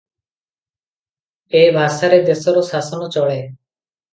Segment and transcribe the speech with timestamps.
[1.59, 3.39] ଏ ଭାଷାରେ ଦେଶର ଶାସନ ଚଳେ।